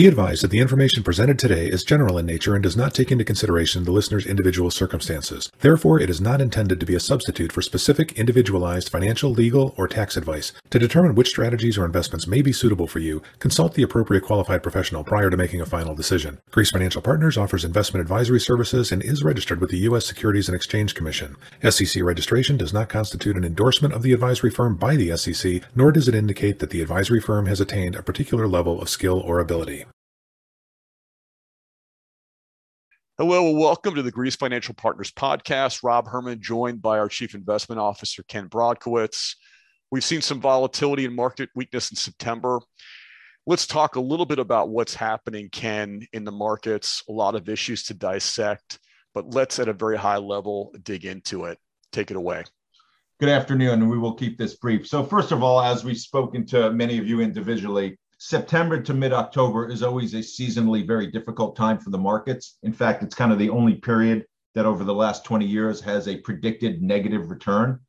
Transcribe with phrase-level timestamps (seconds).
[0.00, 3.12] Be advised that the information presented today is general in nature and does not take
[3.12, 5.52] into consideration the listener's individual circumstances.
[5.58, 9.86] Therefore, it is not intended to be a substitute for specific individualized financial, legal, or
[9.86, 10.54] tax advice.
[10.70, 14.62] To determine which strategies or investments may be suitable for you, consult the appropriate qualified
[14.62, 16.38] professional prior to making a final decision.
[16.50, 20.06] Greece Financial Partners offers investment advisory services and is registered with the U.S.
[20.06, 21.36] Securities and Exchange Commission.
[21.68, 25.92] SEC registration does not constitute an endorsement of the advisory firm by the SEC, nor
[25.92, 29.40] does it indicate that the advisory firm has attained a particular level of skill or
[29.40, 29.84] ability.
[33.20, 35.82] Hello, welcome to the Greece Financial Partners podcast.
[35.82, 39.34] Rob Herman, joined by our Chief Investment Officer, Ken Brodkowitz.
[39.90, 42.60] We've seen some volatility and market weakness in September.
[43.46, 47.02] Let's talk a little bit about what's happening, Ken, in the markets.
[47.10, 48.78] A lot of issues to dissect,
[49.12, 51.58] but let's at a very high level dig into it.
[51.92, 52.44] Take it away.
[53.18, 54.88] Good afternoon, and we will keep this brief.
[54.88, 59.14] So, first of all, as we've spoken to many of you individually, September to mid
[59.14, 62.58] October is always a seasonally very difficult time for the markets.
[62.62, 66.06] In fact, it's kind of the only period that over the last 20 years has
[66.06, 67.80] a predicted negative return.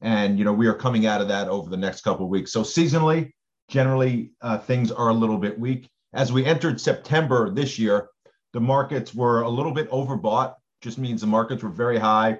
[0.00, 2.52] And, you know, we are coming out of that over the next couple of weeks.
[2.52, 3.32] So, seasonally,
[3.66, 5.90] generally, uh, things are a little bit weak.
[6.12, 8.08] As we entered September this year,
[8.52, 12.38] the markets were a little bit overbought, just means the markets were very high.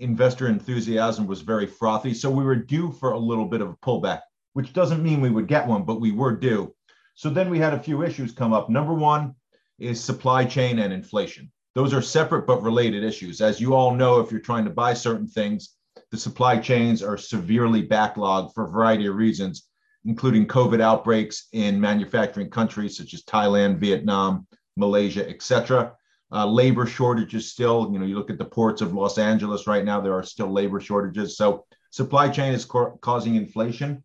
[0.00, 2.12] Investor enthusiasm was very frothy.
[2.12, 4.22] So, we were due for a little bit of a pullback
[4.52, 6.74] which doesn't mean we would get one, but we were due.
[7.14, 8.68] So then we had a few issues come up.
[8.68, 9.34] Number one
[9.78, 11.50] is supply chain and inflation.
[11.74, 13.40] Those are separate but related issues.
[13.40, 15.76] As you all know, if you're trying to buy certain things,
[16.10, 19.68] the supply chains are severely backlogged for a variety of reasons,
[20.04, 25.94] including COVID outbreaks in manufacturing countries such as Thailand, Vietnam, Malaysia, etc.
[26.30, 29.84] Uh, labor shortages still, you know, you look at the ports of Los Angeles right
[29.84, 31.36] now, there are still labor shortages.
[31.36, 34.02] So supply chain is co- causing inflation.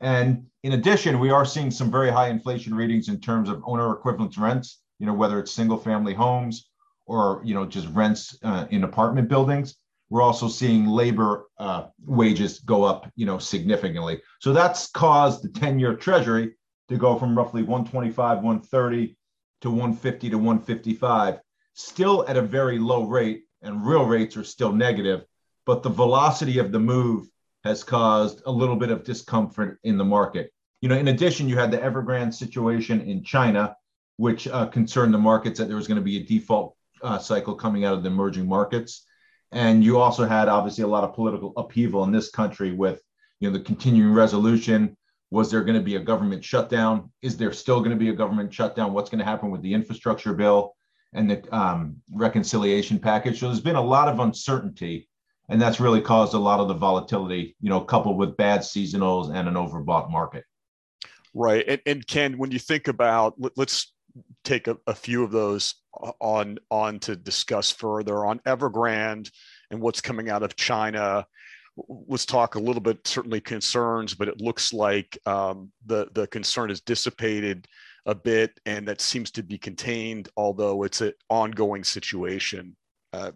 [0.00, 3.92] And in addition, we are seeing some very high inflation readings in terms of owner
[3.92, 6.70] equivalent rents, you know, whether it's single family homes
[7.06, 9.76] or, you know, just rents uh, in apartment buildings.
[10.08, 14.20] We're also seeing labor uh, wages go up, you know, significantly.
[14.40, 16.54] So that's caused the 10 year treasury
[16.88, 19.16] to go from roughly 125, 130
[19.60, 21.38] to 150 to 155,
[21.74, 25.24] still at a very low rate, and real rates are still negative.
[25.66, 27.28] But the velocity of the move
[27.64, 30.52] has caused a little bit of discomfort in the market.
[30.80, 33.76] You know, in addition, you had the Evergrande situation in China,
[34.16, 37.54] which uh, concerned the markets that there was going to be a default uh, cycle
[37.54, 39.06] coming out of the emerging markets.
[39.52, 43.02] And you also had obviously a lot of political upheaval in this country with,
[43.40, 44.96] you know, the continuing resolution.
[45.30, 47.12] Was there going to be a government shutdown?
[47.22, 48.92] Is there still going to be a government shutdown?
[48.92, 50.74] What's going to happen with the infrastructure bill
[51.12, 53.38] and the um, reconciliation package?
[53.38, 55.08] So there's been a lot of uncertainty
[55.50, 59.34] and that's really caused a lot of the volatility, you know, coupled with bad seasonals
[59.34, 60.44] and an overbought market.
[61.34, 63.92] Right, and, and Ken, when you think about, let's
[64.44, 65.74] take a, a few of those
[66.20, 69.30] on on to discuss further on Evergrande
[69.70, 71.26] and what's coming out of China.
[71.76, 76.70] Let's talk a little bit, certainly concerns, but it looks like um, the the concern
[76.70, 77.66] is dissipated
[78.06, 82.76] a bit, and that seems to be contained, although it's an ongoing situation.
[83.12, 83.32] Uh,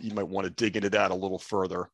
[0.00, 1.90] you might want to dig into that a little further.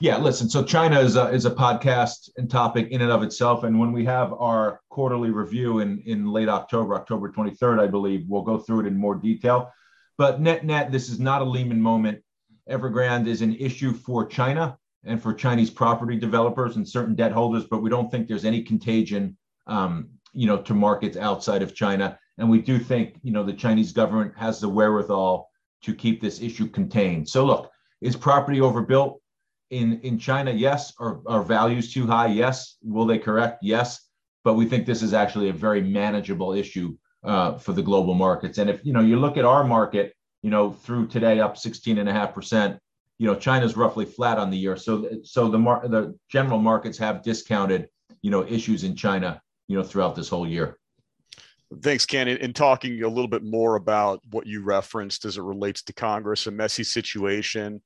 [0.00, 0.48] Yeah, listen.
[0.48, 3.92] So China is a, is a podcast and topic in and of itself, and when
[3.92, 8.58] we have our quarterly review in in late October, October 23rd, I believe, we'll go
[8.58, 9.70] through it in more detail.
[10.16, 12.22] But net net, this is not a Lehman moment.
[12.68, 17.64] Evergrande is an issue for China and for Chinese property developers and certain debt holders,
[17.64, 19.36] but we don't think there's any contagion,
[19.66, 22.18] um, you know, to markets outside of China.
[22.38, 25.50] And we do think, you know, the Chinese government has the wherewithal
[25.84, 27.28] to keep this issue contained.
[27.28, 29.20] So look, is property overbuilt
[29.70, 30.50] in in China?
[30.50, 30.92] Yes.
[30.98, 32.26] Are, are values too high?
[32.26, 32.76] Yes.
[32.82, 33.58] Will they correct?
[33.62, 34.08] Yes.
[34.44, 38.58] But we think this is actually a very manageable issue uh, for the global markets.
[38.58, 41.98] And if you know you look at our market, you know through today up 16
[41.98, 42.78] and a half percent.
[43.18, 44.76] You know China's roughly flat on the year.
[44.76, 47.88] So so the mar- the general markets have discounted
[48.22, 50.78] you know issues in China you know throughout this whole year.
[51.82, 52.28] Thanks, Ken.
[52.28, 56.46] In, talking a little bit more about what you referenced as it relates to Congress,
[56.46, 57.80] a messy situation.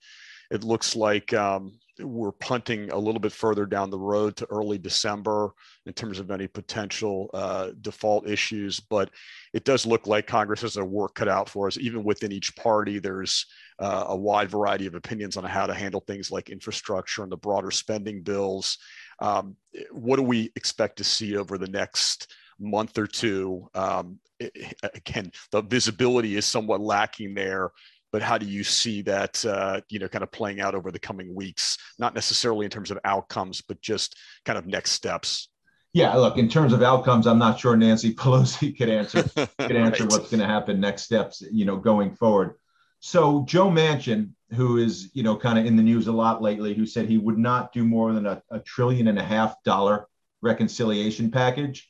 [0.50, 4.78] It looks like um, we're punting a little bit further down the road to early
[4.78, 5.50] December
[5.86, 8.80] in terms of any potential uh, default issues.
[8.80, 9.10] But
[9.52, 11.78] it does look like Congress has a work cut out for us.
[11.78, 13.44] Even within each party, there's
[13.78, 17.36] uh, a wide variety of opinions on how to handle things like infrastructure and the
[17.36, 18.78] broader spending bills.
[19.20, 19.56] Um,
[19.90, 22.32] what do we expect to see over the next?
[22.58, 23.68] Month or two.
[23.74, 27.72] Um, it, again, the visibility is somewhat lacking there.
[28.10, 30.98] But how do you see that, uh, you know, kind of playing out over the
[30.98, 31.76] coming weeks?
[31.98, 34.16] Not necessarily in terms of outcomes, but just
[34.46, 35.48] kind of next steps.
[35.92, 39.22] Yeah, look, in terms of outcomes, I'm not sure Nancy Pelosi could answer
[39.58, 40.12] could answer right.
[40.12, 42.54] what's going to happen next steps, you know, going forward.
[43.00, 46.74] So Joe Manchin, who is, you know, kind of in the news a lot lately,
[46.74, 50.08] who said he would not do more than a, a trillion and a half dollar
[50.40, 51.88] reconciliation package.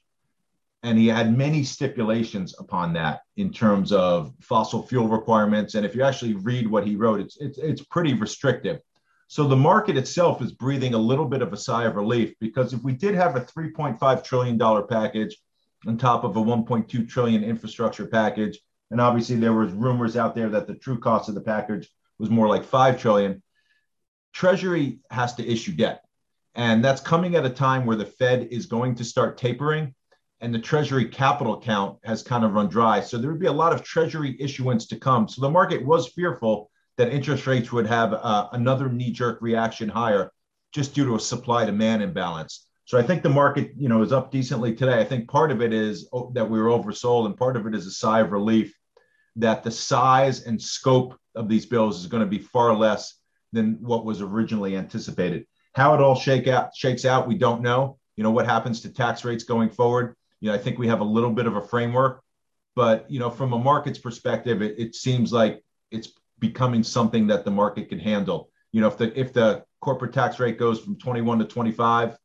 [0.89, 5.75] And he had many stipulations upon that in terms of fossil fuel requirements.
[5.75, 8.81] And if you actually read what he wrote, it's it's it's pretty restrictive.
[9.27, 12.73] So the market itself is breathing a little bit of a sigh of relief because
[12.73, 15.37] if we did have a 3.5 trillion dollar package
[15.87, 18.59] on top of a 1.2 trillion infrastructure package,
[18.91, 21.87] and obviously there was rumors out there that the true cost of the package
[22.19, 23.43] was more like 5 trillion,
[24.33, 26.03] Treasury has to issue debt.
[26.55, 29.95] And that's coming at a time where the Fed is going to start tapering
[30.41, 33.01] and the Treasury capital count has kind of run dry.
[33.01, 35.29] So there would be a lot of Treasury issuance to come.
[35.29, 40.33] So the market was fearful that interest rates would have uh, another knee-jerk reaction higher
[40.73, 42.67] just due to a supply-demand imbalance.
[42.85, 44.99] So I think the market, you know, is up decently today.
[44.99, 47.75] I think part of it is oh, that we were oversold, and part of it
[47.75, 48.75] is a sigh of relief
[49.37, 53.15] that the size and scope of these bills is going to be far less
[53.53, 55.47] than what was originally anticipated.
[55.75, 57.99] How it all shake out shakes out, we don't know.
[58.17, 60.17] You know what happens to tax rates going forward.
[60.41, 62.23] You know, I think we have a little bit of a framework,
[62.77, 67.45] but you know, from a market's perspective, it, it seems like it's becoming something that
[67.45, 68.51] the market can handle.
[68.73, 72.17] You know, if the if the corporate tax rate goes from 21 to 25,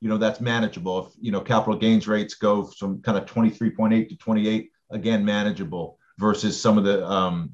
[0.00, 1.06] you know, that's manageable.
[1.06, 5.98] If you know capital gains rates go from kind of 23.8 to 28, again manageable
[6.18, 7.50] versus some of the um,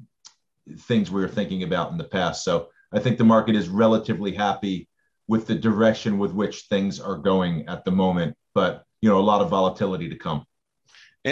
[0.81, 2.43] things we were thinking about in the past.
[2.43, 4.87] So I think the market is relatively happy
[5.27, 9.21] with the direction with which things are going at the moment, but you know, a
[9.21, 10.45] lot of volatility to come.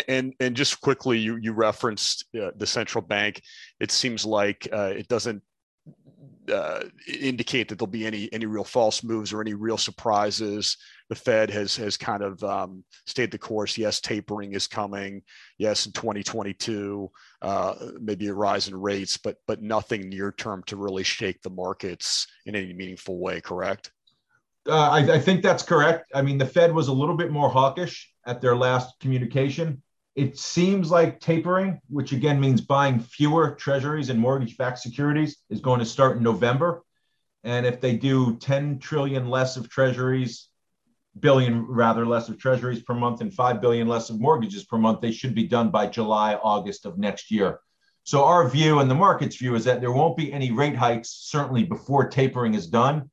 [0.07, 3.41] And and just quickly, you you referenced uh, the central bank.
[3.79, 5.41] It seems like uh, it doesn't
[6.51, 10.77] uh, indicate that there'll be any any real false moves or any real surprises.
[11.09, 13.79] The Fed has has kind of um, stayed the course.
[13.79, 15.23] Yes, tapering is coming.
[15.57, 17.09] Yes, in 2022,
[17.41, 21.49] uh, maybe a rise in rates, but but nothing near term to really shake the
[21.49, 23.41] markets in any meaningful way.
[23.41, 23.91] Correct?
[24.67, 26.11] Uh, I, I, think that's correct.
[26.13, 29.81] I mean, the Fed was a little bit more hawkish at their last communication.
[30.15, 35.61] It seems like tapering, which again means buying fewer treasuries and mortgage backed securities, is
[35.61, 36.83] going to start in November.
[37.43, 40.49] And if they do 10 trillion less of treasuries,
[41.19, 44.99] billion rather less of treasuries per month, and 5 billion less of mortgages per month,
[44.99, 47.59] they should be done by July, August of next year.
[48.03, 51.09] So, our view and the market's view is that there won't be any rate hikes,
[51.09, 53.09] certainly before tapering is done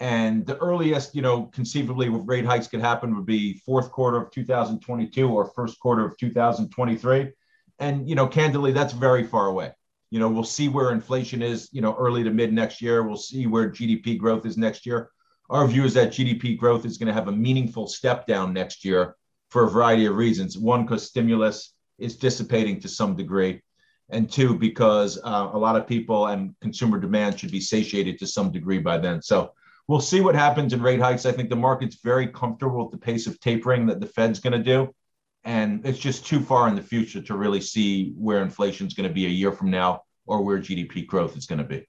[0.00, 4.30] and the earliest, you know, conceivably rate hikes could happen would be fourth quarter of
[4.30, 7.30] 2022 or first quarter of 2023.
[7.78, 9.72] And, you know, candidly, that's very far away.
[10.10, 13.02] You know, we'll see where inflation is, you know, early to mid next year.
[13.02, 15.10] We'll see where GDP growth is next year.
[15.50, 18.84] Our view is that GDP growth is going to have a meaningful step down next
[18.84, 19.16] year
[19.50, 20.56] for a variety of reasons.
[20.56, 23.60] One, because stimulus is dissipating to some degree.
[24.08, 28.26] And two, because uh, a lot of people and consumer demand should be satiated to
[28.26, 29.20] some degree by then.
[29.20, 29.52] So
[29.90, 31.26] we'll see what happens in rate hikes.
[31.26, 34.52] I think the market's very comfortable with the pace of tapering that the Fed's going
[34.52, 34.94] to do.
[35.42, 39.08] And it's just too far in the future to really see where inflation is going
[39.08, 41.88] to be a year from now or where GDP growth is going to be.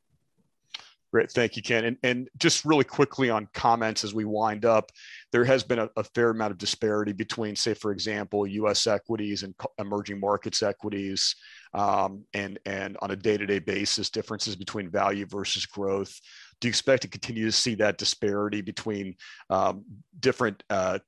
[1.12, 1.30] Great.
[1.30, 1.86] Thank you, Ken.
[1.86, 4.92] And, and just really quickly on comments as we wind up,
[5.32, 9.44] there has been a, a, fair amount of disparity between, say, for example, US equities
[9.44, 11.36] and emerging markets equities,
[11.74, 16.20] um, and, and on a day to day basis, differences between value versus growth
[16.62, 19.16] do you expect to continue to see that disparity between
[19.50, 19.84] um,
[20.20, 21.00] different uh,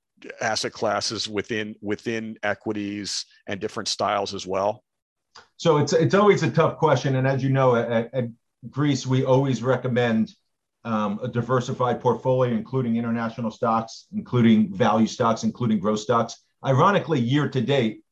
[0.42, 4.84] asset classes within within equities and different styles as well?
[5.58, 8.26] So it's it's always a tough question, and as you know, at, at
[8.70, 10.34] Greece we always recommend
[10.84, 16.36] um, a diversified portfolio, including international stocks, including value stocks, including growth stocks.
[16.66, 18.04] Ironically, year to date,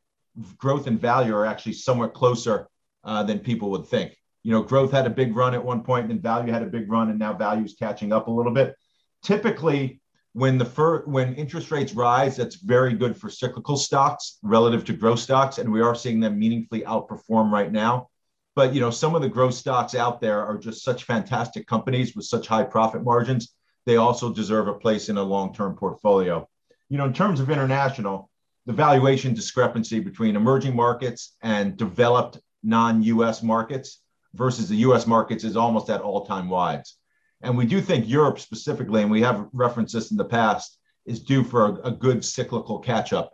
[0.58, 2.68] growth and value are actually somewhat closer
[3.04, 6.04] uh, than people would think you know, growth had a big run at one point,
[6.04, 8.52] and then value had a big run, and now value is catching up a little
[8.52, 8.76] bit.
[9.24, 10.02] Typically,
[10.34, 14.94] when the fir- when interest rates rise, that's very good for cyclical stocks relative to
[14.94, 18.10] growth stocks, and we are seeing them meaningfully outperform right now.
[18.56, 22.16] But you know, some of the growth stocks out there are just such fantastic companies
[22.16, 23.54] with such high profit margins.
[23.86, 26.48] They also deserve a place in a long-term portfolio.
[26.90, 28.31] You know, in terms of international,
[28.66, 34.02] the valuation discrepancy between emerging markets and developed non-US markets
[34.34, 36.98] versus the US markets is almost at all time wides.
[37.42, 41.24] And we do think Europe specifically, and we have referenced this in the past, is
[41.24, 43.34] due for a, a good cyclical catch up.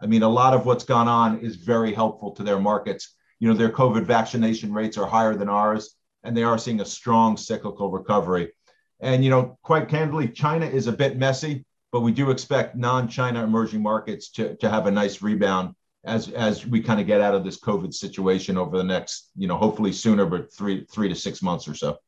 [0.00, 3.16] I mean, a lot of what's gone on is very helpful to their markets.
[3.40, 6.84] You know, their COVID vaccination rates are higher than ours, and they are seeing a
[6.84, 8.52] strong cyclical recovery.
[9.00, 11.64] And, you know, quite candidly, China is a bit messy.
[11.92, 16.66] But we do expect non-China emerging markets to, to have a nice rebound as as
[16.66, 19.92] we kind of get out of this COVID situation over the next, you know, hopefully
[19.92, 21.98] sooner, but three three to six months or so.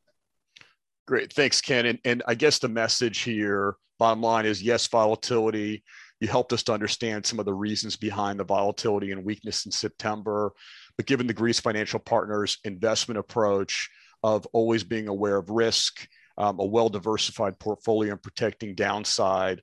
[1.07, 1.87] Great, thanks, Ken.
[1.87, 5.83] And, and I guess the message here, bottom line, is yes, volatility.
[6.21, 9.73] You helped us to understand some of the reasons behind the volatility and weakness in
[9.73, 10.53] September.
[10.97, 13.91] But given the Greece Financial Partners investment approach
[14.23, 16.07] of always being aware of risk,
[16.41, 19.61] um, a well diversified portfolio and protecting downside,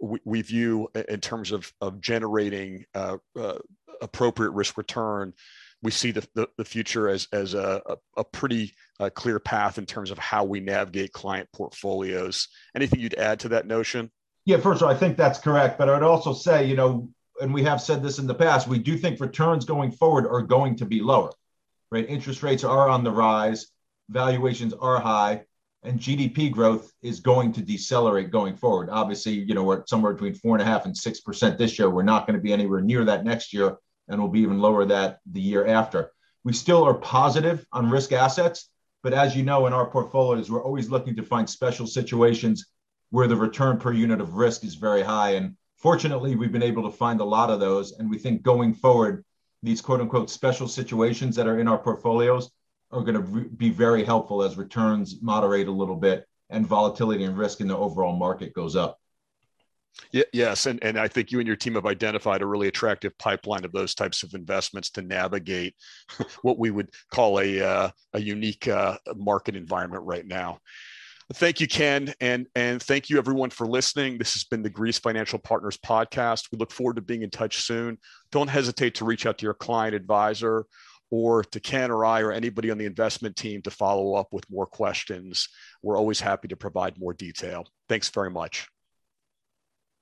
[0.00, 3.58] we, we, view in terms of, of generating uh, uh,
[4.02, 5.32] appropriate risk return,
[5.80, 7.80] we see the, the, the future as, as a,
[8.16, 12.48] a, pretty uh, clear path in terms of how we navigate client portfolios.
[12.74, 14.10] Anything you'd add to that notion?
[14.44, 15.78] Yeah, first of all, I think that's correct.
[15.78, 17.08] But I would also say, you know,
[17.40, 20.42] and we have said this in the past, we do think returns going forward are
[20.42, 21.30] going to be lower,
[21.92, 22.08] right?
[22.08, 23.68] Interest rates are on the rise,
[24.10, 25.44] valuations are high
[25.82, 28.88] and GDP growth is going to decelerate going forward.
[28.90, 31.88] Obviously, you know, we're somewhere between four and a half and six percent this year.
[31.88, 33.76] We're not going to be anywhere near that next year,
[34.08, 36.10] and we'll be even lower that the year after.
[36.44, 38.70] We still are positive on risk assets,
[39.02, 42.66] but as you know, in our portfolios, we're always looking to find special situations
[43.10, 45.30] where the return per unit of risk is very high.
[45.30, 47.92] And fortunately, we've been able to find a lot of those.
[47.92, 49.24] And we think going forward,
[49.62, 52.50] these quote unquote special situations that are in our portfolios
[52.90, 57.24] are going to re- be very helpful as returns moderate a little bit and volatility
[57.24, 58.98] and risk in the overall market goes up.
[60.12, 63.16] Yeah, yes, and and I think you and your team have identified a really attractive
[63.18, 65.74] pipeline of those types of investments to navigate
[66.42, 70.60] what we would call a uh, a unique uh, market environment right now.
[71.34, 74.18] Thank you, Ken, and and thank you everyone for listening.
[74.18, 76.48] This has been the Greece Financial Partners podcast.
[76.52, 77.98] We look forward to being in touch soon.
[78.30, 80.64] Don't hesitate to reach out to your client advisor
[81.10, 84.50] or to Ken or I or anybody on the investment team to follow up with
[84.50, 85.48] more questions.
[85.82, 87.66] We're always happy to provide more detail.
[87.88, 88.68] Thanks very much.